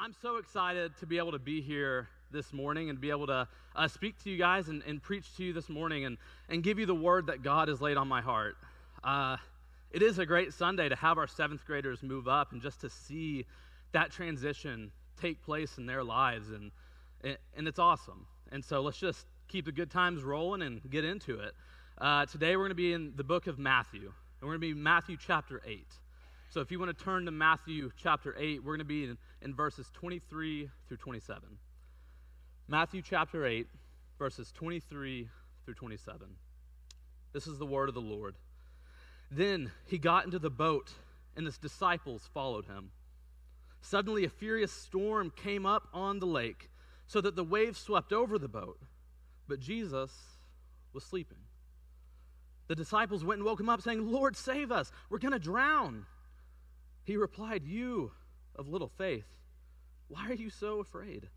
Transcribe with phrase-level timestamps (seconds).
[0.00, 3.48] I'm so excited to be able to be here this morning and be able to
[3.74, 6.78] uh, speak to you guys and, and, preach to you this morning and, and give
[6.78, 8.56] you the word that God has laid on my heart.
[9.02, 9.38] Uh,
[9.90, 12.88] it is a great Sunday to have our seventh graders move up and just to
[12.88, 13.44] see
[13.90, 16.50] that transition take place in their lives.
[16.50, 16.70] And,
[17.56, 18.24] and it's awesome.
[18.52, 21.54] And so let's just keep the good times rolling and get into it.
[22.00, 24.74] Uh, today we're going to be in the book of Matthew, and we're going to
[24.74, 25.84] be Matthew chapter 8.
[26.50, 29.18] So if you want to turn to Matthew chapter 8, we're going to be in,
[29.42, 31.42] in verses 23 through 27.
[32.66, 33.66] Matthew chapter 8,
[34.18, 35.28] verses 23
[35.64, 36.26] through 27.
[37.32, 38.36] This is the word of the Lord.
[39.30, 40.92] Then he got into the boat,
[41.36, 42.90] and his disciples followed him.
[43.80, 46.70] Suddenly, a furious storm came up on the lake,
[47.06, 48.80] so that the waves swept over the boat.
[49.46, 50.12] But Jesus
[50.92, 51.38] was sleeping.
[52.66, 54.92] The disciples went and woke him up, saying, Lord, save us.
[55.08, 56.04] We're going to drown.
[57.04, 58.12] He replied, You
[58.58, 59.26] of little faith,
[60.08, 61.28] why are you so afraid?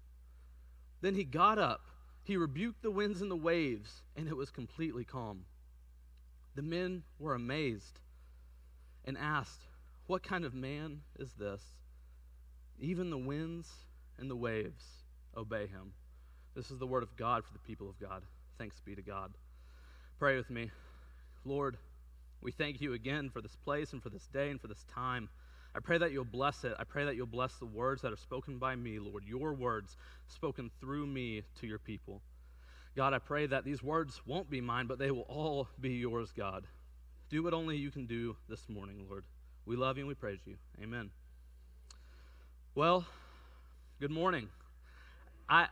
[1.02, 1.82] Then he got up,
[2.24, 5.46] he rebuked the winds and the waves, and it was completely calm.
[6.56, 8.00] The men were amazed
[9.06, 9.62] and asked,
[10.08, 11.62] What kind of man is this?
[12.80, 13.70] Even the winds
[14.18, 14.84] and the waves
[15.36, 15.94] obey him.
[16.56, 18.24] This is the word of God for the people of God.
[18.58, 19.32] Thanks be to God.
[20.20, 20.70] Pray with me.
[21.46, 21.78] Lord,
[22.42, 25.30] we thank you again for this place and for this day and for this time.
[25.74, 26.74] I pray that you'll bless it.
[26.78, 29.96] I pray that you'll bless the words that are spoken by me, Lord, your words
[30.28, 32.22] spoken through me to your people.
[32.96, 36.34] God, I pray that these words won't be mine, but they will all be yours,
[36.36, 36.68] God.
[37.30, 39.24] Do what only you can do this morning, Lord.
[39.66, 40.58] We love you and we praise you.
[40.84, 41.10] Amen.
[42.76, 43.06] Well,
[44.02, 44.50] good morning.
[45.48, 45.68] I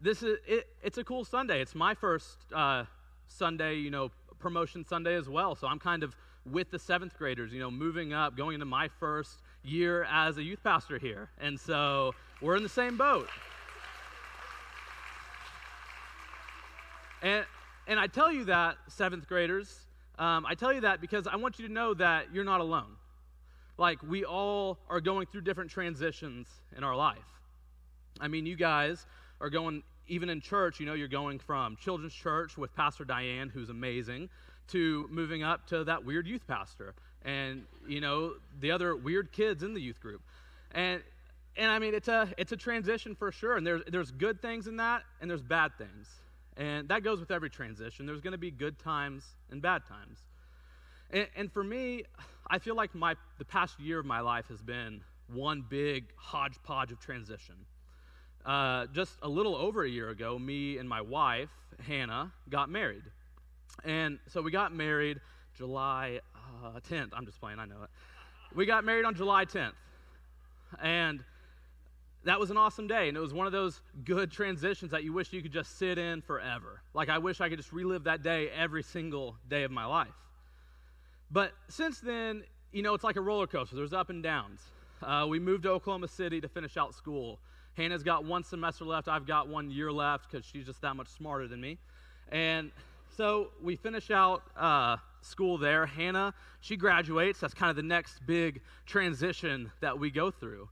[0.00, 1.60] this is it, it's a cool Sunday.
[1.60, 2.84] It's my first uh,
[3.26, 5.54] Sunday, you know, promotion Sunday as well.
[5.54, 6.14] So I'm kind of
[6.46, 10.42] with the seventh graders, you know, moving up, going into my first year as a
[10.42, 11.30] youth pastor here.
[11.40, 13.28] And so we're in the same boat.
[17.22, 17.44] And,
[17.86, 19.80] and I tell you that, seventh graders,
[20.18, 22.96] um, I tell you that because I want you to know that you're not alone.
[23.76, 26.46] Like, we all are going through different transitions
[26.76, 27.18] in our life.
[28.20, 29.06] I mean, you guys
[29.40, 33.48] are going, even in church, you know, you're going from children's church with Pastor Diane,
[33.48, 34.28] who's amazing,
[34.70, 36.94] to moving up to that weird youth pastor
[37.24, 40.22] and you know the other weird kids in the youth group.
[40.72, 41.02] And
[41.56, 44.66] and i mean it's a it's a transition for sure and there's there's good things
[44.66, 46.08] in that and there's bad things.
[46.56, 48.06] And that goes with every transition.
[48.06, 50.18] There's going to be good times and bad times.
[51.10, 52.04] And, and for me
[52.48, 55.00] i feel like my the past year of my life has been
[55.32, 57.54] one big hodgepodge of transition.
[58.44, 61.50] Uh, just a little over a year ago me and my wife
[61.86, 63.02] hannah got married
[63.84, 65.20] and so we got married
[65.56, 66.20] July
[66.64, 67.10] uh, 10th.
[67.12, 67.90] I'm just playing, I know it.
[68.54, 69.72] We got married on July 10th.
[70.82, 71.22] And
[72.24, 73.08] that was an awesome day.
[73.08, 75.98] And it was one of those good transitions that you wish you could just sit
[75.98, 76.82] in forever.
[76.94, 80.08] Like, I wish I could just relive that day every single day of my life.
[81.30, 82.42] But since then,
[82.72, 84.60] you know, it's like a roller coaster, there's up and downs.
[85.02, 87.38] Uh, we moved to Oklahoma City to finish out school.
[87.74, 89.08] Hannah's got one semester left.
[89.08, 91.78] I've got one year left because she's just that much smarter than me.
[92.30, 92.70] And
[93.16, 95.86] so we finish out uh, school there.
[95.86, 97.40] Hannah, she graduates.
[97.40, 100.68] That's kind of the next big transition that we go through.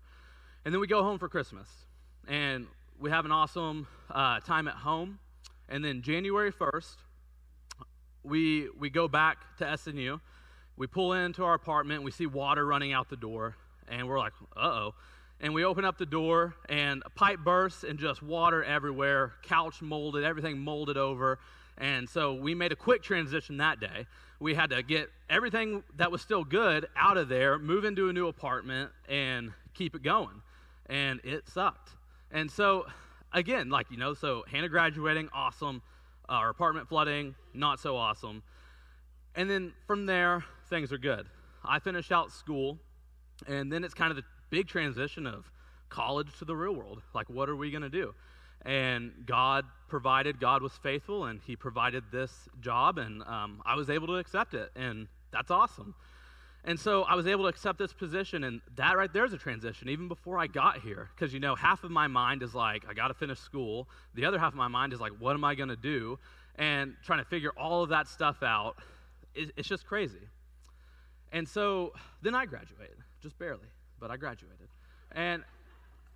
[0.65, 1.69] And then we go home for Christmas.
[2.27, 2.67] And
[2.99, 5.19] we have an awesome uh, time at home.
[5.69, 6.97] And then January 1st,
[8.23, 10.21] we, we go back to SNU.
[10.77, 12.03] We pull into our apartment.
[12.03, 13.57] We see water running out the door.
[13.89, 14.95] And we're like, uh oh.
[15.41, 19.81] And we open up the door, and a pipe bursts, and just water everywhere, couch
[19.81, 21.39] molded, everything molded over.
[21.79, 24.07] And so we made a quick transition that day.
[24.41, 28.13] We had to get everything that was still good out of there, move into a
[28.13, 30.43] new apartment, and keep it going.
[30.87, 31.91] And it sucked.
[32.31, 32.87] And so,
[33.33, 35.83] again, like, you know, so Hannah graduating, awesome.
[36.29, 38.43] Uh, our apartment flooding, not so awesome.
[39.35, 41.27] And then from there, things are good.
[41.65, 42.79] I finished out school,
[43.47, 45.51] and then it's kind of the big transition of
[45.89, 47.03] college to the real world.
[47.15, 48.15] Like, what are we going to do?
[48.63, 53.89] And God provided, God was faithful, and He provided this job, and um, I was
[53.89, 55.95] able to accept it, and that's awesome.
[56.65, 59.39] And so I was able to accept this position, and that right there is a
[59.39, 61.09] transition, even before I got here.
[61.15, 63.89] Because, you know, half of my mind is like, I got to finish school.
[64.15, 66.19] The other half of my mind is like, what am I going to do?
[66.57, 68.77] And trying to figure all of that stuff out,
[69.35, 70.29] it's just crazy.
[71.33, 73.69] And so then I graduated, just barely,
[74.01, 74.69] but I graduated.
[75.13, 75.45] And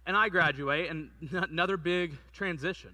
[0.06, 2.90] and I graduate, and another big transition.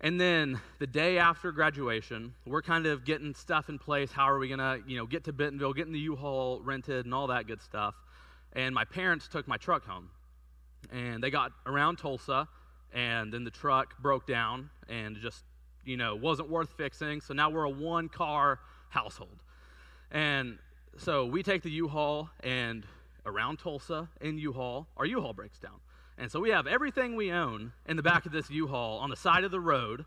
[0.00, 4.12] And then the day after graduation, we're kind of getting stuff in place.
[4.12, 7.26] How are we gonna, you know, get to Bentonville, getting the U-Haul rented, and all
[7.26, 7.94] that good stuff.
[8.52, 10.10] And my parents took my truck home,
[10.92, 12.48] And they got around Tulsa,
[12.94, 15.44] and then the truck broke down and just,
[15.84, 17.20] you know, wasn't worth fixing.
[17.20, 19.42] So now we're a one car household.
[20.10, 20.58] And
[20.96, 22.86] so we take the U-Haul and
[23.26, 25.78] around Tulsa in U-Haul, our U-Haul breaks down.
[26.20, 29.16] And so we have everything we own in the back of this U-Haul on the
[29.16, 30.04] side of the road.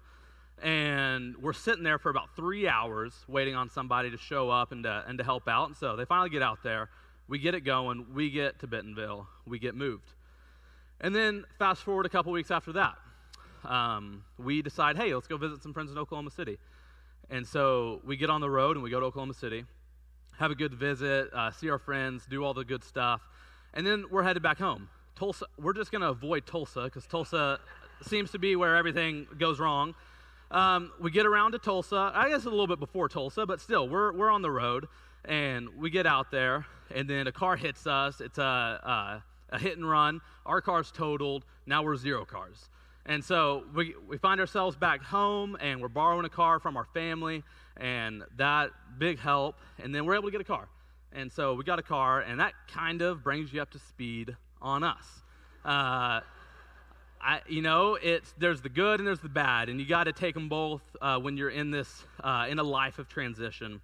[0.61, 4.83] And we're sitting there for about three hours waiting on somebody to show up and
[4.83, 5.69] to, and to help out.
[5.69, 6.89] And so they finally get out there.
[7.29, 8.07] We get it going.
[8.13, 9.27] We get to Bentonville.
[9.47, 10.13] We get moved.
[10.99, 12.95] And then fast forward a couple weeks after that,
[13.63, 16.57] um, we decide, hey, let's go visit some friends in Oklahoma City.
[17.29, 19.63] And so we get on the road and we go to Oklahoma City,
[20.37, 23.21] have a good visit, uh, see our friends, do all the good stuff.
[23.73, 24.89] And then we're headed back home.
[25.21, 27.59] Tulsa, we're just going to avoid Tulsa because Tulsa
[28.01, 29.93] seems to be where everything goes wrong.
[30.49, 32.11] Um, we get around to Tulsa.
[32.15, 34.87] I guess a little bit before Tulsa, but still, we're, we're on the road.
[35.25, 38.19] And we get out there, and then a car hits us.
[38.19, 39.23] It's a, a,
[39.55, 40.21] a hit and run.
[40.47, 41.45] Our car's totaled.
[41.67, 42.71] Now we're zero cars.
[43.05, 46.87] And so we, we find ourselves back home, and we're borrowing a car from our
[46.95, 47.43] family,
[47.77, 49.59] and that big help.
[49.77, 50.67] And then we're able to get a car.
[51.13, 54.35] And so we got a car, and that kind of brings you up to speed
[54.61, 55.05] on us.
[55.65, 56.21] Uh,
[57.23, 60.13] I, you know, it's there's the good and there's the bad, and you got to
[60.13, 63.81] take them both uh, when you're in this uh, in a life of transition.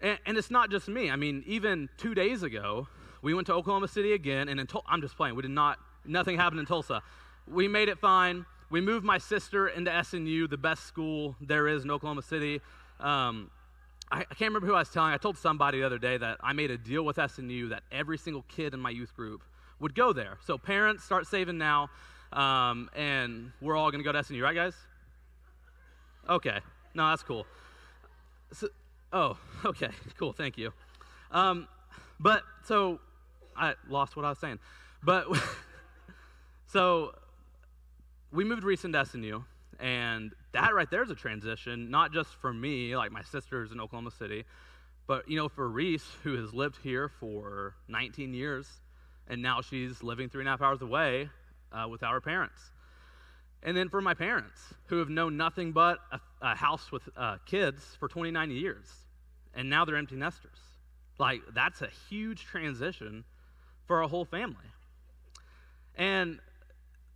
[0.00, 1.10] And, and, it's not just me.
[1.10, 2.88] I mean, even two days ago,
[3.22, 5.36] we went to Oklahoma City again, and Tul- I'm just playing.
[5.36, 5.78] We did not.
[6.06, 7.02] Nothing happened in Tulsa.
[7.46, 8.46] We made it fine.
[8.70, 12.60] We moved my sister into SNU, the best school there is in Oklahoma City.
[12.98, 13.50] Um,
[14.10, 15.12] I, I can't remember who I was telling.
[15.12, 18.16] I told somebody the other day that I made a deal with SNU that every
[18.16, 19.42] single kid in my youth group
[19.80, 20.38] would go there.
[20.44, 21.90] So parents, start saving now,
[22.32, 24.74] um, and we're all going to go to SNU, right, guys?
[26.28, 26.60] Okay.
[26.94, 27.46] No, that's cool.
[28.52, 28.68] So,
[29.12, 30.32] oh, okay, cool.
[30.32, 30.72] Thank you.
[31.32, 31.66] Um,
[32.18, 33.00] but so
[33.56, 34.58] I lost what I was saying.
[35.02, 35.26] But
[36.66, 37.14] so
[38.32, 39.44] we moved recent to SNU,
[39.78, 43.80] and that right there is a transition, not just for me, like my sister's in
[43.80, 44.44] Oklahoma City,
[45.06, 48.66] but you know, for Reese, who has lived here for 19 years
[49.30, 51.30] and now she's living three and a half hours away
[51.72, 52.72] uh, without parents.
[53.62, 57.36] And then for my parents, who have known nothing but a, a house with uh,
[57.46, 58.86] kids for 29 years,
[59.54, 60.58] and now they're empty nesters.
[61.18, 63.24] Like, that's a huge transition
[63.86, 64.56] for a whole family.
[65.96, 66.40] And,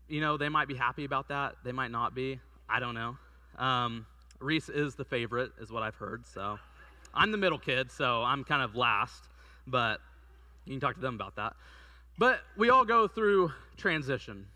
[0.08, 1.56] you know, they might be happy about that.
[1.64, 2.38] They might not be.
[2.68, 3.16] I don't know.
[3.58, 4.06] Um,
[4.38, 6.26] Reese is the favorite, is what I've heard.
[6.26, 6.58] So
[7.12, 9.24] I'm the middle kid, so I'm kind of last,
[9.66, 10.00] but
[10.64, 11.54] you can talk to them about that.
[12.16, 14.46] But we all go through transition.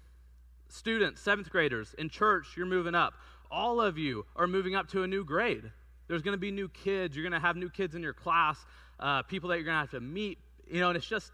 [0.69, 3.14] Students, seventh graders, in church, you're moving up.
[3.50, 5.70] All of you are moving up to a new grade.
[6.06, 7.16] There's going to be new kids.
[7.16, 8.58] You're going to have new kids in your class,
[9.00, 10.38] uh, people that you're going to have to meet.
[10.70, 11.32] You know, and it's just,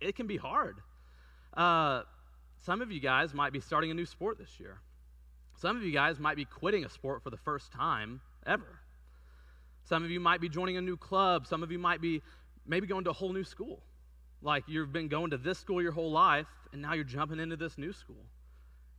[0.00, 0.80] it can be hard.
[1.54, 2.02] Uh,
[2.64, 4.78] some of you guys might be starting a new sport this year.
[5.58, 8.80] Some of you guys might be quitting a sport for the first time ever.
[9.84, 11.46] Some of you might be joining a new club.
[11.46, 12.22] Some of you might be
[12.66, 13.82] maybe going to a whole new school.
[14.42, 17.56] Like you've been going to this school your whole life, and now you're jumping into
[17.56, 18.24] this new school.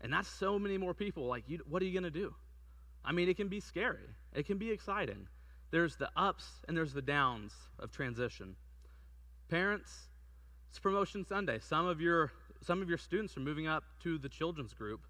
[0.02, 1.28] And that's so many more people.
[1.28, 2.34] Like, you, what are you going to do?
[3.06, 5.28] I mean, it can be scary, it can be exciting.
[5.72, 8.56] There's the ups and there's the downs of transition.
[9.50, 9.92] Parents,
[10.70, 11.60] it's Promotion Sunday.
[11.60, 12.32] Some of your
[12.62, 15.02] some of your students are moving up to the children's group.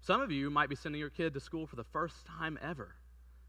[0.00, 2.94] Some of you might be sending your kid to school for the first time ever.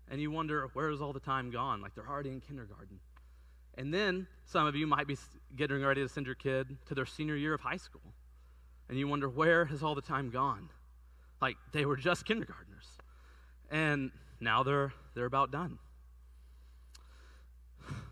[0.09, 1.81] And you wonder, where is all the time gone?
[1.81, 2.99] Like they're already in kindergarten.
[3.77, 5.17] And then some of you might be
[5.55, 8.01] getting ready to send your kid to their senior year of high school.
[8.89, 10.69] And you wonder, where has all the time gone?
[11.41, 12.85] Like they were just kindergartners.
[13.69, 15.79] And now they're, they're about done.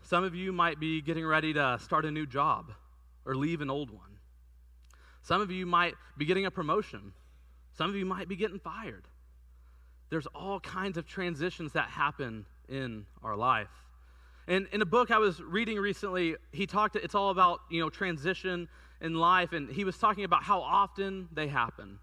[0.02, 2.72] Some of you might be getting ready to start a new job
[3.24, 4.18] or leave an old one.
[5.22, 7.12] Some of you might be getting a promotion.
[7.72, 9.04] Some of you might be getting fired.
[10.10, 13.68] There's all kinds of transitions that happen in our life.
[14.46, 17.88] And in a book I was reading recently, he talked, it's all about, you know,
[17.88, 18.68] transition
[19.00, 21.98] in life, and he was talking about how often they happen.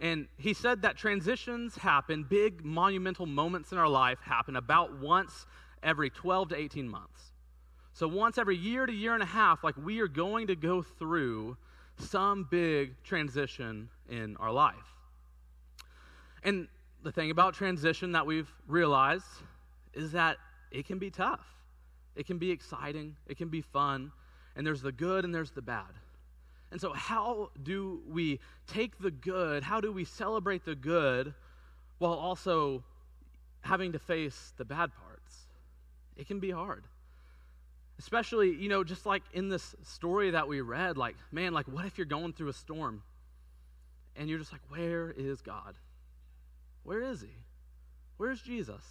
[0.00, 5.46] And he said that transitions happen, big monumental moments in our life happen about once
[5.82, 7.32] every 12 to 18 months.
[7.92, 10.82] So once every year to year and a half, like we are going to go
[10.82, 11.56] through
[11.96, 14.76] some big transition in our life.
[16.44, 16.68] And
[17.02, 19.24] the thing about transition that we've realized
[19.94, 20.36] is that
[20.70, 21.57] it can be tough.
[22.18, 24.10] It can be exciting, it can be fun,
[24.56, 25.94] and there's the good and there's the bad.
[26.72, 29.62] And so, how do we take the good?
[29.62, 31.32] How do we celebrate the good
[31.98, 32.82] while also
[33.60, 35.46] having to face the bad parts?
[36.16, 36.84] It can be hard.
[38.00, 41.84] Especially, you know, just like in this story that we read, like, man, like, what
[41.84, 43.04] if you're going through a storm
[44.16, 45.76] and you're just like, where is God?
[46.82, 47.36] Where is he?
[48.16, 48.82] Where's Jesus?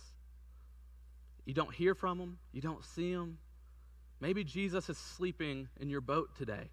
[1.47, 3.37] You don't hear from him, you don't see him.
[4.19, 6.69] Maybe Jesus is sleeping in your boat today.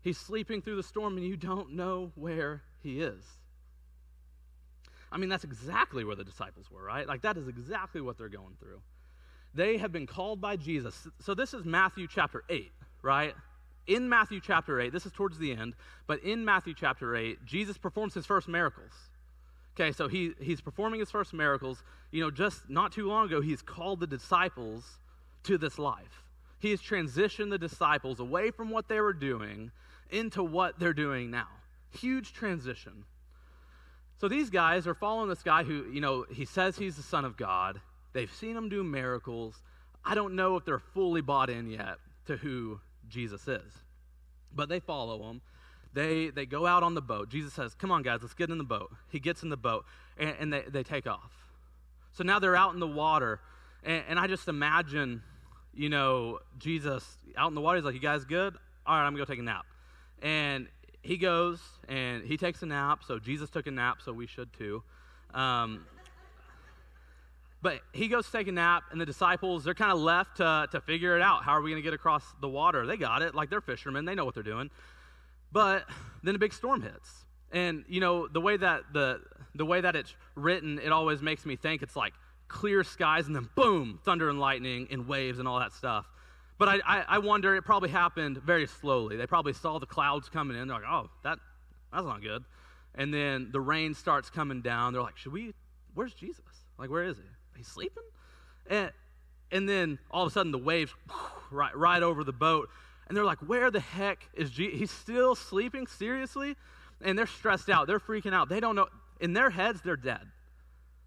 [0.00, 3.22] He's sleeping through the storm and you don't know where he is.
[5.12, 7.06] I mean, that's exactly where the disciples were, right?
[7.06, 8.80] Like, that is exactly what they're going through.
[9.52, 11.06] They have been called by Jesus.
[11.20, 13.34] So, this is Matthew chapter 8, right?
[13.86, 15.74] In Matthew chapter 8, this is towards the end,
[16.06, 18.92] but in Matthew chapter 8, Jesus performs his first miracles.
[19.78, 21.82] Okay, so he, he's performing his first miracles.
[22.10, 24.84] You know, just not too long ago, he's called the disciples
[25.42, 26.24] to this life.
[26.58, 29.70] He has transitioned the disciples away from what they were doing
[30.10, 31.48] into what they're doing now.
[31.90, 33.04] Huge transition.
[34.18, 37.26] So these guys are following this guy who, you know, he says he's the Son
[37.26, 37.80] of God.
[38.14, 39.62] They've seen him do miracles.
[40.02, 43.72] I don't know if they're fully bought in yet to who Jesus is,
[44.54, 45.42] but they follow him.
[45.96, 47.30] They, they go out on the boat.
[47.30, 48.94] Jesus says, Come on, guys, let's get in the boat.
[49.08, 49.86] He gets in the boat,
[50.18, 51.32] and, and they, they take off.
[52.12, 53.40] So now they're out in the water,
[53.82, 55.22] and, and I just imagine,
[55.74, 57.78] you know, Jesus out in the water.
[57.78, 58.54] He's like, You guys good?
[58.86, 59.64] All right, I'm going to go take a nap.
[60.20, 60.68] And
[61.00, 63.02] he goes and he takes a nap.
[63.02, 64.82] So Jesus took a nap, so we should too.
[65.32, 65.86] Um,
[67.62, 70.68] but he goes to take a nap, and the disciples, they're kind of left to,
[70.72, 71.42] to figure it out.
[71.42, 72.86] How are we going to get across the water?
[72.86, 73.34] They got it.
[73.34, 74.70] Like they're fishermen, they know what they're doing.
[75.56, 75.86] But
[76.22, 77.24] then a big storm hits.
[77.50, 79.22] And, you know, the way that the,
[79.54, 82.12] the way that it's written, it always makes me think it's like
[82.46, 86.04] clear skies and then boom, thunder and lightning and waves and all that stuff.
[86.58, 89.16] But I, I, I, wonder, it probably happened very slowly.
[89.16, 90.68] They probably saw the clouds coming in.
[90.68, 91.38] They're like, oh, that,
[91.90, 92.44] that's not good.
[92.94, 94.92] And then the rain starts coming down.
[94.92, 95.54] They're like, should we,
[95.94, 96.44] where's Jesus?
[96.78, 97.24] Like, where is he?
[97.56, 98.02] He's sleeping?
[98.68, 98.90] And,
[99.50, 100.92] and then all of a sudden the waves
[101.50, 102.68] right, right over the boat.
[103.06, 104.78] And they're like, where the heck is Jesus?
[104.78, 105.86] He's still sleeping?
[105.86, 106.56] Seriously?
[107.00, 107.86] And they're stressed out.
[107.86, 108.48] They're freaking out.
[108.48, 108.88] They don't know.
[109.20, 110.22] In their heads, they're dead.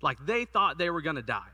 [0.01, 1.51] Like they thought they were going to die.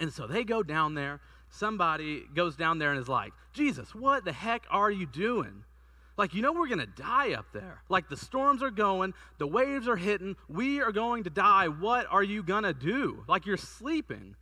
[0.00, 1.20] And so they go down there
[1.52, 5.64] somebody goes down there and is like, Jesus, what the heck are you doing?
[6.16, 7.82] Like, you know, we're going to die up there.
[7.88, 11.68] Like, the storms are going, the waves are hitting, we are going to die.
[11.68, 13.24] What are you going to do?
[13.28, 14.36] Like, you're sleeping.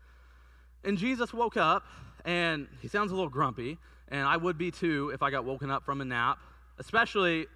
[0.84, 1.84] And Jesus woke up,
[2.24, 3.78] and he sounds a little grumpy,
[4.10, 6.38] and I would be too if I got woken up from a nap,
[6.78, 7.46] especially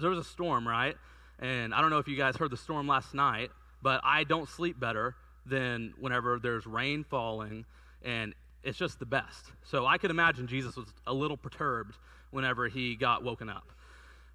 [0.00, 0.96] there was a storm, right?
[1.38, 3.50] And I don't know if you guys heard the storm last night,
[3.82, 5.14] but I don't sleep better
[5.46, 7.64] than whenever there's rain falling
[8.02, 9.46] and it's just the best.
[9.64, 11.96] So I could imagine Jesus was a little perturbed
[12.30, 13.72] whenever he got woken up.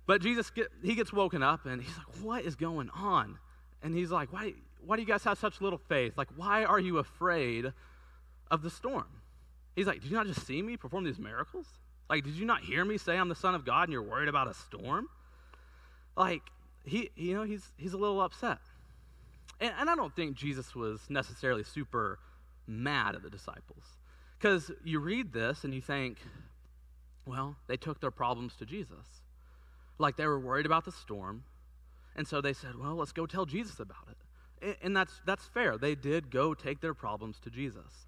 [0.08, 3.38] But Jesus, get, he gets woken up and he's like, What is going on?
[3.86, 6.14] And he's like, why, why do you guys have such little faith?
[6.18, 7.72] Like, why are you afraid
[8.50, 9.06] of the storm?
[9.76, 11.66] He's like, Did you not just see me perform these miracles?
[12.10, 14.30] Like, did you not hear me say I'm the Son of God and you're worried
[14.30, 15.10] about a storm?
[16.16, 16.44] Like,
[16.84, 18.60] he, you know, he's, he's a little upset.
[19.60, 22.20] And, and I don't think Jesus was necessarily super
[22.68, 23.84] mad at the disciples.
[24.38, 26.20] Because you read this and you think,
[27.26, 29.24] well, they took their problems to Jesus.
[29.98, 31.44] Like they were worried about the storm.
[32.16, 34.78] And so they said, well, let's go tell Jesus about it.
[34.84, 35.78] And that's, that's fair.
[35.78, 38.08] They did go take their problems to Jesus.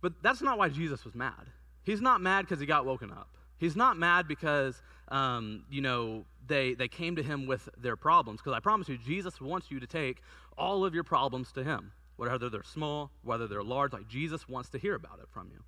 [0.00, 1.46] But that's not why Jesus was mad.
[1.82, 3.28] He's not mad because he got woken up.
[3.58, 8.40] He's not mad because, um, you know, they, they came to him with their problems.
[8.40, 10.22] Because I promise you, Jesus wants you to take
[10.56, 14.68] all of your problems to him whether they're small, whether they're large, like Jesus wants
[14.68, 15.64] to hear about it from you.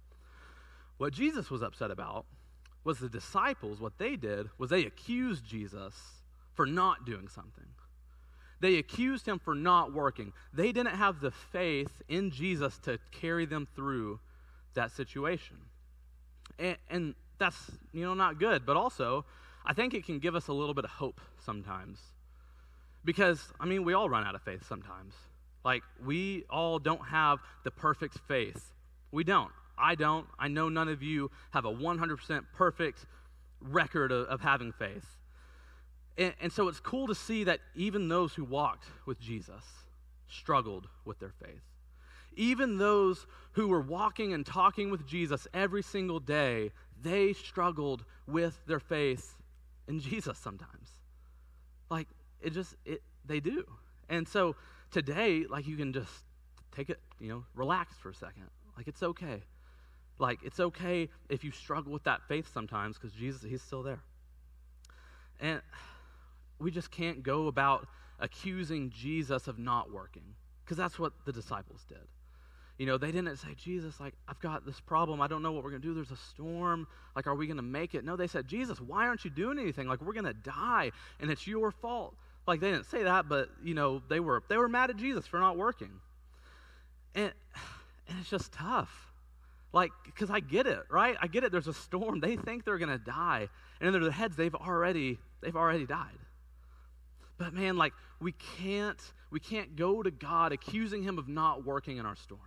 [0.98, 2.26] What Jesus was upset about
[2.84, 5.94] was the disciples, what they did was they accused Jesus
[6.52, 7.64] for not doing something.
[8.62, 10.32] They accused him for not working.
[10.54, 14.20] They didn't have the faith in Jesus to carry them through
[14.74, 15.56] that situation.
[16.60, 19.24] And, and that's, you know, not good, but also,
[19.66, 21.98] I think it can give us a little bit of hope sometimes.
[23.04, 25.14] Because, I mean, we all run out of faith sometimes.
[25.64, 28.72] Like, we all don't have the perfect faith.
[29.10, 29.50] We don't.
[29.76, 30.28] I don't.
[30.38, 33.06] I know none of you have a 100% perfect
[33.60, 35.16] record of, of having faith.
[36.18, 39.64] And, and so it's cool to see that even those who walked with Jesus
[40.28, 41.62] struggled with their faith.
[42.34, 46.70] Even those who were walking and talking with Jesus every single day,
[47.02, 49.34] they struggled with their faith
[49.88, 50.88] in Jesus sometimes.
[51.90, 52.08] Like,
[52.40, 53.64] it just, it, they do.
[54.08, 54.56] And so
[54.90, 56.12] today, like you can just
[56.74, 58.48] take it, you know, relax for a second.
[58.76, 59.42] Like it's okay.
[60.18, 64.00] Like it's okay if you struggle with that faith sometimes because Jesus, He's still there.
[65.40, 65.60] And
[66.62, 67.86] we just can't go about
[68.18, 71.98] accusing Jesus of not working because that's what the disciples did.
[72.78, 75.20] You know, they didn't say, Jesus, like, I've got this problem.
[75.20, 75.94] I don't know what we're going to do.
[75.94, 76.88] There's a storm.
[77.14, 78.04] Like, are we going to make it?
[78.04, 79.86] No, they said, Jesus, why aren't you doing anything?
[79.86, 80.90] Like, we're going to die,
[81.20, 82.14] and it's your fault.
[82.46, 85.26] Like they didn't say that, but you know, they were they were mad at Jesus
[85.26, 85.90] for not working.
[87.14, 87.32] And
[88.08, 88.90] and it's just tough.
[89.72, 91.16] Like, because I get it, right?
[91.20, 91.52] I get it.
[91.52, 92.20] There's a storm.
[92.20, 93.48] They think they're gonna die.
[93.80, 96.18] And in their heads, they've already, they've already died.
[97.42, 99.00] But man, like we can't,
[99.32, 102.40] we can't go to God accusing him of not working in our storm.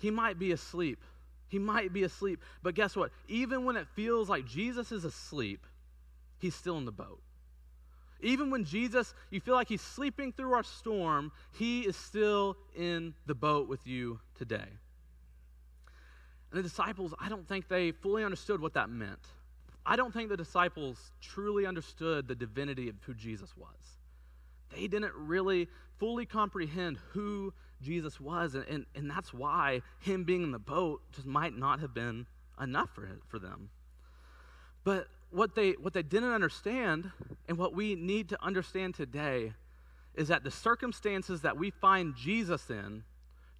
[0.00, 1.04] He might be asleep.
[1.48, 2.42] He might be asleep.
[2.62, 3.10] But guess what?
[3.28, 5.66] Even when it feels like Jesus is asleep,
[6.38, 7.20] he's still in the boat.
[8.22, 13.12] Even when Jesus, you feel like he's sleeping through our storm, he is still in
[13.26, 14.64] the boat with you today.
[16.50, 19.20] And the disciples, I don't think they fully understood what that meant.
[19.90, 23.96] I don't think the disciples truly understood the divinity of who Jesus was.
[24.76, 25.66] They didn't really
[25.98, 31.00] fully comprehend who Jesus was, and, and, and that's why him being in the boat
[31.12, 32.26] just might not have been
[32.60, 33.70] enough for, for them.
[34.84, 37.10] But what they, what they didn't understand,
[37.48, 39.54] and what we need to understand today,
[40.14, 43.04] is that the circumstances that we find Jesus in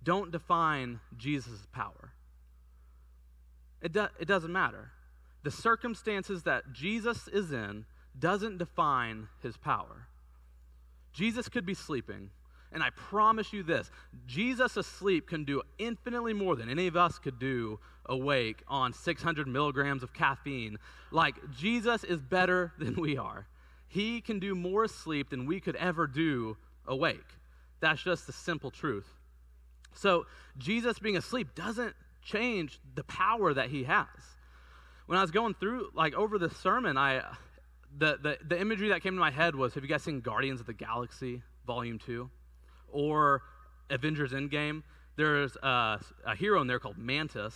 [0.02, 2.12] don't define Jesus' power.
[3.80, 4.90] It, do, it doesn't matter.
[5.42, 7.84] The circumstances that Jesus is in
[8.18, 10.08] doesn't define his power.
[11.12, 12.30] Jesus could be sleeping,
[12.72, 13.90] and I promise you this
[14.26, 19.46] Jesus asleep can do infinitely more than any of us could do awake on 600
[19.46, 20.78] milligrams of caffeine.
[21.10, 23.46] Like, Jesus is better than we are.
[23.88, 27.26] He can do more asleep than we could ever do awake.
[27.80, 29.06] That's just the simple truth.
[29.94, 30.26] So,
[30.58, 34.06] Jesus being asleep doesn't change the power that he has.
[35.08, 37.22] When I was going through, like, over the sermon, I.
[37.96, 40.60] The, the, the imagery that came to my head was have you guys seen Guardians
[40.60, 42.28] of the Galaxy, Volume 2?
[42.92, 43.40] Or
[43.88, 44.82] Avengers Endgame?
[45.16, 47.54] There's a, a hero in there called Mantis,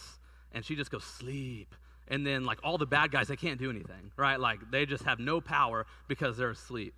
[0.53, 1.75] and she just goes, sleep.
[2.09, 4.41] And then, like, all the bad guys, they can't do anything, right?
[4.41, 6.95] Like, they just have no power because they're asleep.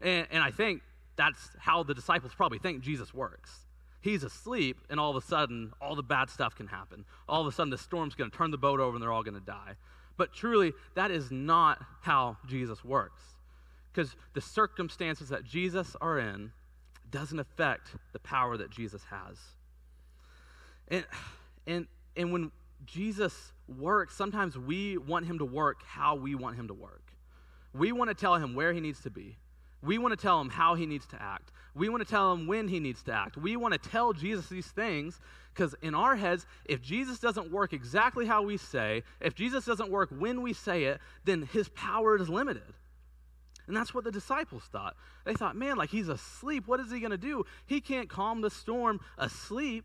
[0.00, 0.80] And, and I think
[1.16, 3.66] that's how the disciples probably think Jesus works.
[4.00, 7.04] He's asleep, and all of a sudden, all the bad stuff can happen.
[7.28, 9.22] All of a sudden, the storm's going to turn the boat over, and they're all
[9.22, 9.74] going to die.
[10.18, 13.22] But truly, that is not how Jesus works.
[13.90, 16.52] Because the circumstances that Jesus are in
[17.10, 19.38] doesn't affect the power that Jesus has.
[20.88, 21.06] And,
[21.66, 22.50] and, and when
[22.84, 27.12] Jesus works, sometimes we want him to work how we want him to work.
[27.72, 29.36] We want to tell him where he needs to be.
[29.82, 31.52] We want to tell him how he needs to act.
[31.74, 33.36] We want to tell him when he needs to act.
[33.36, 35.20] We want to tell Jesus these things
[35.54, 39.90] because in our heads, if Jesus doesn't work exactly how we say, if Jesus doesn't
[39.90, 42.74] work when we say it, then his power is limited.
[43.66, 44.96] And that's what the disciples thought.
[45.24, 46.66] They thought, man, like he's asleep.
[46.66, 47.44] What is he going to do?
[47.66, 49.84] He can't calm the storm asleep.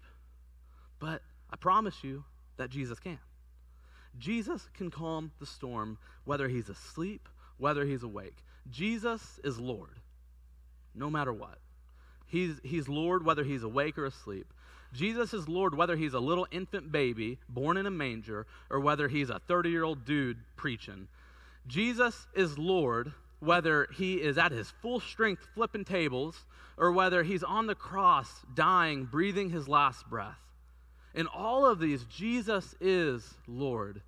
[0.99, 2.23] But I promise you
[2.57, 3.19] that Jesus can.
[4.17, 7.27] Jesus can calm the storm whether he's asleep,
[7.57, 8.37] whether he's awake.
[8.69, 9.99] Jesus is Lord,
[10.95, 11.57] no matter what.
[12.25, 14.51] He's, he's Lord whether he's awake or asleep.
[14.93, 19.07] Jesus is Lord whether he's a little infant baby born in a manger or whether
[19.07, 21.07] he's a 30 year old dude preaching.
[21.67, 26.45] Jesus is Lord whether he is at his full strength flipping tables
[26.77, 30.39] or whether he's on the cross dying, breathing his last breath.
[31.13, 34.01] In all of these, Jesus is Lord.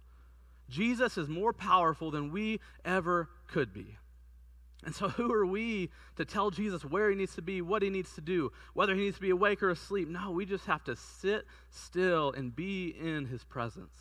[0.70, 3.98] Jesus is more powerful than we ever could be.
[4.84, 7.90] And so, who are we to tell Jesus where he needs to be, what he
[7.90, 10.08] needs to do, whether he needs to be awake or asleep?
[10.08, 13.96] No, we just have to sit still and be in his presence.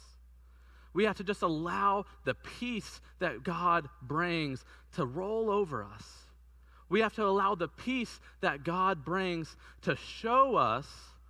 [0.92, 4.64] We have to just allow the peace that God brings
[4.96, 6.04] to roll over us.
[6.88, 10.86] We have to allow the peace that God brings to show us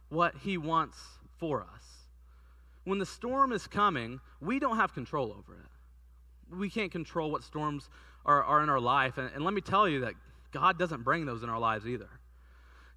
[0.09, 0.99] what he wants
[1.39, 1.85] for us.
[2.85, 6.55] When the storm is coming, we don't have control over it.
[6.55, 7.89] We can't control what storms
[8.25, 9.19] are, are in our life.
[9.19, 10.15] And, and let me tell you that
[10.53, 12.09] God doesn't bring those in our lives either.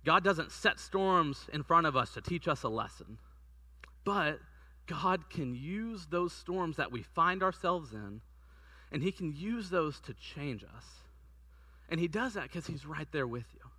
[0.06, 3.18] God doesn't set storms in front of us to teach us a lesson.
[4.06, 4.40] But
[4.86, 8.22] God can use those storms that we find ourselves in,
[8.92, 10.86] and He can use those to change us.
[11.90, 13.70] And He does that because He's right there with you.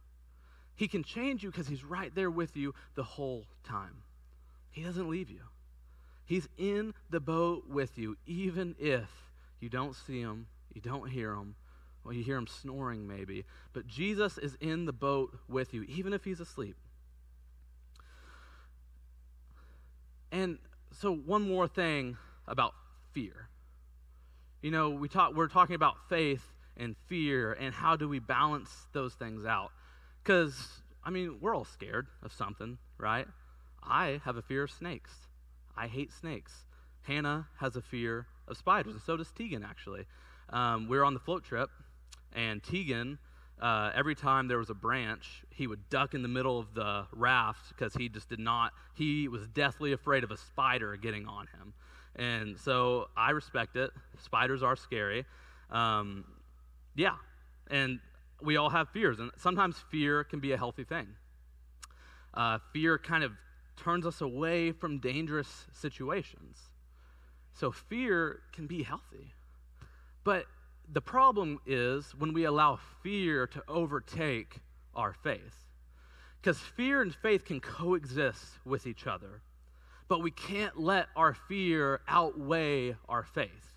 [0.76, 4.02] He can change you because He's right there with you the whole time.
[4.70, 5.40] He doesn't leave you.
[6.26, 9.08] He's in the boat with you, even if
[9.60, 10.46] you don't see Him
[10.78, 11.56] you don't hear him.
[12.04, 13.44] Well, you hear him snoring maybe.
[13.72, 16.76] But Jesus is in the boat with you, even if he's asleep.
[20.30, 20.58] And
[20.92, 22.74] so, one more thing about
[23.12, 23.48] fear.
[24.62, 26.42] You know, we talk, we're talking about faith
[26.76, 29.72] and fear, and how do we balance those things out?
[30.22, 33.26] Because, I mean, we're all scared of something, right?
[33.82, 35.12] I have a fear of snakes.
[35.76, 36.52] I hate snakes.
[37.02, 40.06] Hannah has a fear of spiders, and so does Tegan, actually
[40.50, 41.70] um, we were on the float trip,
[42.32, 43.18] and Tegan
[43.60, 47.06] uh, every time there was a branch, he would duck in the middle of the
[47.12, 51.46] raft because he just did not, he was deathly afraid of a spider getting on
[51.58, 51.74] him.
[52.16, 53.90] And so I respect it.
[54.22, 55.24] Spiders are scary.
[55.70, 56.24] Um,
[56.94, 57.16] yeah.
[57.70, 57.98] And
[58.42, 61.08] we all have fears, and sometimes fear can be a healthy thing.
[62.32, 63.32] Uh, fear kind of
[63.76, 66.58] turns us away from dangerous situations.
[67.52, 69.32] So fear can be healthy.
[70.24, 70.46] But
[70.90, 74.60] the problem is when we allow fear to overtake
[74.94, 75.66] our faith.
[76.40, 79.42] Because fear and faith can coexist with each other,
[80.08, 83.74] but we can't let our fear outweigh our faith.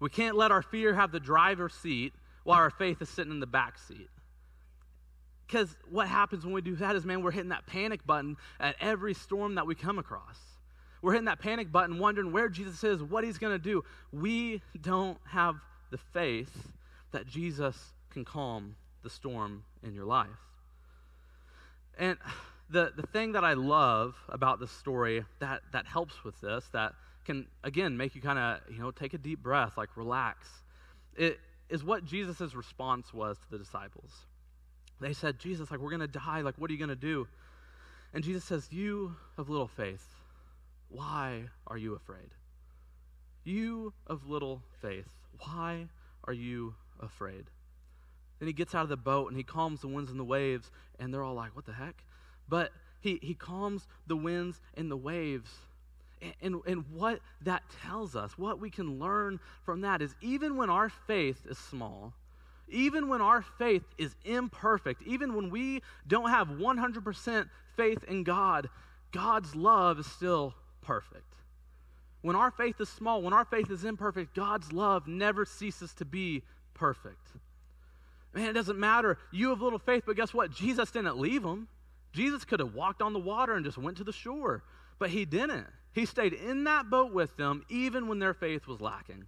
[0.00, 2.12] We can't let our fear have the driver's seat
[2.44, 4.10] while our faith is sitting in the back seat.
[5.46, 8.76] Because what happens when we do that is, man, we're hitting that panic button at
[8.80, 10.38] every storm that we come across.
[11.06, 13.84] We're hitting that panic button, wondering where Jesus is, what he's going to do.
[14.12, 15.54] We don't have
[15.92, 16.50] the faith
[17.12, 17.76] that Jesus
[18.10, 20.26] can calm the storm in your life.
[21.96, 22.18] And
[22.70, 26.94] the, the thing that I love about this story that, that helps with this, that
[27.24, 30.48] can, again, make you kind of, you know, take a deep breath, like relax,
[31.14, 31.38] it
[31.68, 34.10] is what Jesus' response was to the disciples.
[35.00, 36.40] They said, Jesus, like, we're going to die.
[36.40, 37.28] Like, what are you going to do?
[38.12, 40.04] And Jesus says, You of little faith,
[40.88, 42.30] why are you afraid?
[43.44, 45.86] You of little faith, why
[46.24, 47.44] are you afraid?
[48.38, 50.70] Then he gets out of the boat and he calms the winds and the waves,
[50.98, 52.02] and they're all like, What the heck?
[52.48, 55.50] But he, he calms the winds and the waves.
[56.22, 60.56] And, and, and what that tells us, what we can learn from that is even
[60.56, 62.14] when our faith is small,
[62.68, 68.68] even when our faith is imperfect, even when we don't have 100% faith in God,
[69.12, 70.54] God's love is still
[70.86, 71.34] perfect.
[72.22, 76.04] When our faith is small, when our faith is imperfect, God's love never ceases to
[76.04, 76.42] be
[76.74, 77.28] perfect.
[78.34, 79.18] Man, it doesn't matter.
[79.32, 80.50] You have little faith, but guess what?
[80.50, 81.68] Jesus didn't leave them.
[82.12, 84.62] Jesus could have walked on the water and just went to the shore,
[84.98, 85.66] but he didn't.
[85.92, 89.26] He stayed in that boat with them even when their faith was lacking.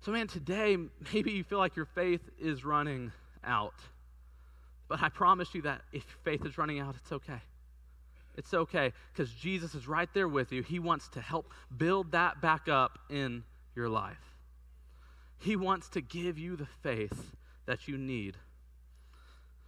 [0.00, 0.76] So, man, today,
[1.12, 3.12] maybe you feel like your faith is running
[3.44, 3.74] out.
[4.88, 7.40] But I promise you that if faith is running out, it's okay.
[8.36, 10.62] It's okay because Jesus is right there with you.
[10.62, 14.16] He wants to help build that back up in your life.
[15.38, 17.34] He wants to give you the faith
[17.66, 18.36] that you need.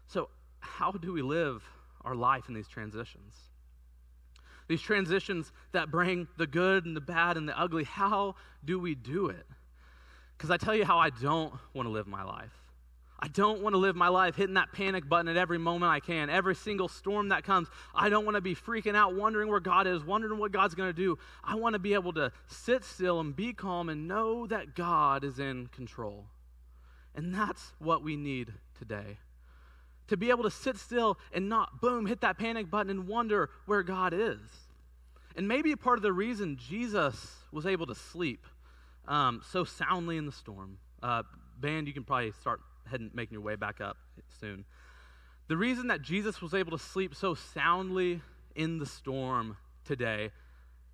[0.07, 0.29] So,
[0.61, 1.63] how do we live
[2.05, 3.35] our life in these transitions?
[4.69, 8.95] These transitions that bring the good and the bad and the ugly, how do we
[8.95, 9.47] do it?
[10.37, 12.62] Because I tell you how I don't want to live my life.
[13.23, 16.01] I don't want to live my life hitting that panic button at every moment I
[16.01, 16.29] can.
[16.29, 19.87] Every single storm that comes, I don't want to be freaking out, wondering where God
[19.87, 21.17] is, wondering what God's going to do.
[21.45, 25.23] I want to be able to sit still and be calm and know that God
[25.23, 26.25] is in control.
[27.15, 29.19] And that's what we need today.
[30.09, 33.51] To be able to sit still and not, boom, hit that panic button and wonder
[33.67, 34.41] where God is.
[35.37, 38.45] And maybe part of the reason Jesus was able to sleep
[39.07, 40.79] um, so soundly in the storm.
[41.01, 41.23] Uh,
[41.61, 43.97] band, you can probably start heading, making your way back up
[44.41, 44.65] soon.
[45.49, 48.21] The reason that Jesus was able to sleep so soundly
[48.55, 50.31] in the storm today,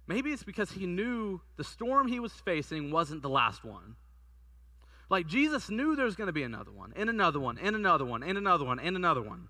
[0.07, 3.97] maybe it's because he knew the storm he was facing wasn't the last one.
[5.11, 8.23] Like Jesus knew there's going to be another one, and another one, and another one,
[8.23, 9.49] and another one, and another one.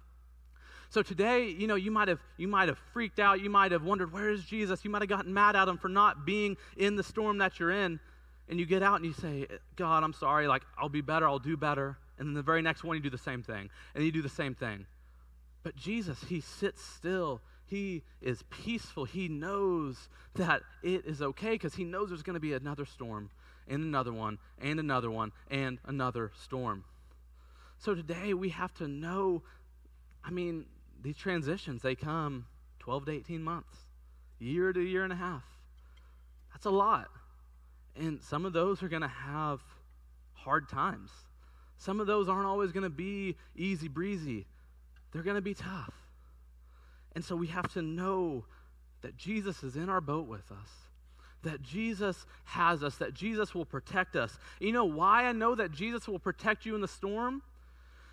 [0.91, 3.83] So today, you know, you might have you might have freaked out, you might have
[3.83, 4.85] wondered where is Jesus?
[4.85, 7.73] You might have gotten mad at him for not being in the storm that you're
[7.73, 8.01] in
[8.49, 9.47] and you get out and you say,
[9.77, 11.99] God, I'm sorry, like, I'll be better, I'll do better.
[12.19, 13.71] And then the very next one, you do the same thing.
[13.95, 14.87] And you do the same thing.
[15.63, 17.41] But Jesus, He sits still.
[17.67, 19.05] He is peaceful.
[19.05, 23.31] He knows that it is okay because He knows there's going to be another storm,
[23.69, 26.85] and another one, and another one, and another storm.
[27.79, 29.43] So today, we have to know
[30.25, 30.67] I mean,
[31.03, 32.47] these transitions, they come
[32.81, 33.75] 12 to 18 months,
[34.39, 35.45] year to year and a half.
[36.53, 37.09] That's a lot.
[37.97, 39.61] And some of those are going to have
[40.35, 41.11] hard times.
[41.79, 44.47] Some of those aren't always going to be easy breezy,
[45.13, 45.95] they're going to be tough.
[47.15, 48.45] And so we have to know
[49.03, 50.69] that Jesus is in our boat with us,
[51.43, 54.39] that Jesus has us, that Jesus will protect us.
[54.61, 57.43] You know why I know that Jesus will protect you in the storm?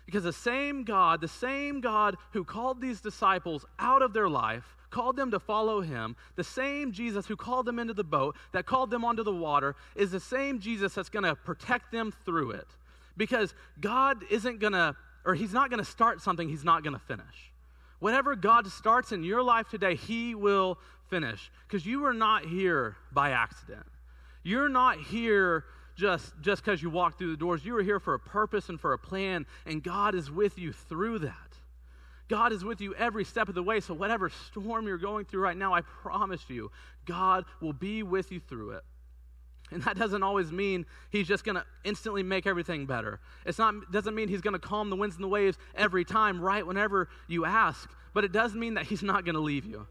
[0.06, 4.76] Because the same God, the same God who called these disciples out of their life,
[4.90, 8.66] called them to follow him, the same Jesus who called them into the boat, that
[8.66, 12.52] called them onto the water, is the same Jesus that's going to protect them through
[12.52, 12.68] it.
[13.16, 16.94] Because God isn't going to, or he's not going to start something he's not going
[16.94, 17.52] to finish.
[17.98, 21.50] Whatever God starts in your life today, he will finish.
[21.66, 23.86] Because you are not here by accident.
[24.42, 25.64] You're not here
[25.96, 27.64] just just because you walked through the doors.
[27.64, 30.72] You are here for a purpose and for a plan, and God is with you
[30.72, 31.32] through that.
[32.28, 33.80] God is with you every step of the way.
[33.80, 36.70] So, whatever storm you're going through right now, I promise you,
[37.06, 38.84] God will be with you through it.
[39.72, 43.18] And that doesn't always mean he's just going to instantly make everything better.
[43.44, 46.40] It's not doesn't mean he's going to calm the winds and the waves every time
[46.40, 49.86] right whenever you ask, but it does mean that he's not going to leave you.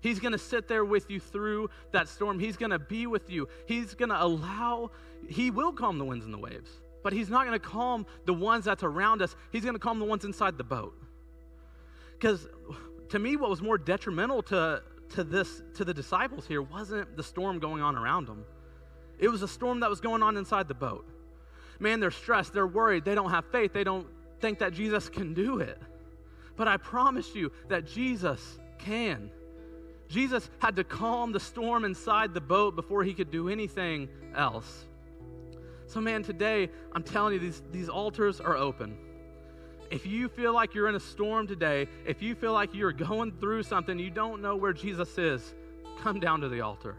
[0.00, 2.38] He's going to sit there with you through that storm.
[2.38, 3.48] He's going to be with you.
[3.66, 4.92] He's going to allow
[5.28, 6.70] he will calm the winds and the waves.
[7.02, 9.34] But he's not going to calm the ones that's around us.
[9.52, 10.94] He's going to calm the ones inside the boat.
[12.20, 12.46] Cuz
[13.08, 17.22] to me what was more detrimental to to this to the disciples here wasn't the
[17.22, 18.44] storm going on around them
[19.20, 21.06] it was a storm that was going on inside the boat.
[21.78, 24.06] Man, they're stressed, they're worried, they don't have faith, they don't
[24.40, 25.80] think that Jesus can do it.
[26.56, 29.30] But I promise you that Jesus can.
[30.08, 34.86] Jesus had to calm the storm inside the boat before he could do anything else.
[35.86, 38.96] So, man, today, I'm telling you, these, these altars are open.
[39.90, 43.32] If you feel like you're in a storm today, if you feel like you're going
[43.40, 45.54] through something, you don't know where Jesus is,
[46.00, 46.96] come down to the altar.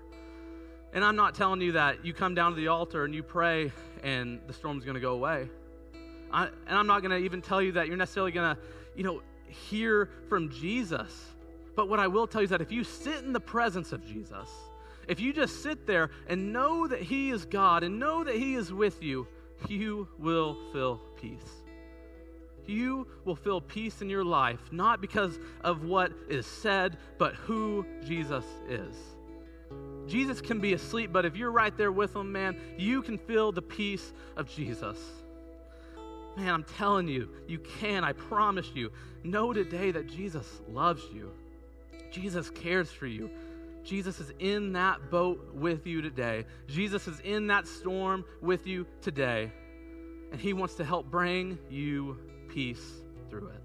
[0.94, 3.72] And I'm not telling you that you come down to the altar and you pray
[4.04, 5.50] and the storm's going to go away.
[6.32, 8.62] I, and I'm not going to even tell you that you're necessarily going to,
[8.96, 11.12] you know, hear from Jesus.
[11.76, 14.06] But what I will tell you is that if you sit in the presence of
[14.06, 14.50] Jesus,
[15.08, 18.56] if you just sit there and know that He is God and know that He
[18.56, 19.28] is with you,
[19.68, 21.62] you will feel peace.
[22.66, 27.86] You will feel peace in your life, not because of what is said, but who
[28.06, 28.96] Jesus is.
[30.08, 33.52] Jesus can be asleep, but if you're right there with him, man, you can feel
[33.52, 34.98] the peace of Jesus.
[36.38, 38.04] Man, I'm telling you, you can.
[38.04, 38.92] I promise you.
[39.24, 41.32] Know today that Jesus loves you.
[42.12, 43.30] Jesus cares for you.
[43.84, 46.46] Jesus is in that boat with you today.
[46.68, 49.52] Jesus is in that storm with you today.
[50.32, 53.62] And he wants to help bring you peace through it.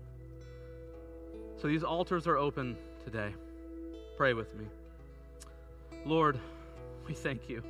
[1.60, 3.34] So these altars are open today.
[4.16, 4.66] Pray with me.
[6.06, 6.38] Lord,
[7.08, 7.64] we thank you.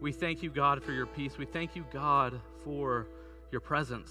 [0.00, 1.36] We thank you, God, for your peace.
[1.36, 3.06] We thank you, God, for
[3.52, 4.10] your presence.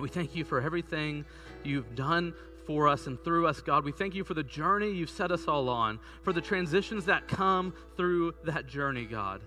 [0.00, 1.24] We thank you for everything
[1.62, 2.34] you've done
[2.66, 3.84] for us and through us, God.
[3.84, 7.28] We thank you for the journey you've set us all on, for the transitions that
[7.28, 9.40] come through that journey, God.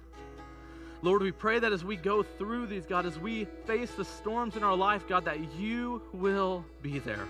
[1.01, 4.55] Lord, we pray that as we go through these, God, as we face the storms
[4.55, 7.27] in our life, God, that you will be there.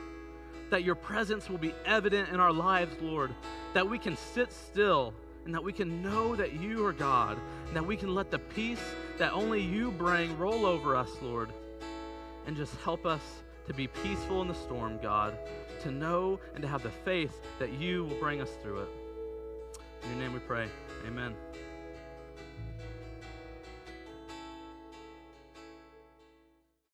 [0.69, 3.33] That your presence will be evident in our lives, Lord.
[3.73, 7.75] That we can sit still and that we can know that you are God, and
[7.75, 8.83] that we can let the peace
[9.17, 11.49] that only you bring roll over us, Lord,
[12.45, 13.21] and just help us
[13.67, 15.37] to be peaceful in the storm, God,
[15.83, 18.89] to know and to have the faith that you will bring us through it.
[20.03, 20.67] In your name we pray.
[21.07, 21.35] Amen.